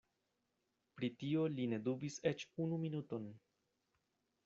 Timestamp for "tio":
1.19-1.45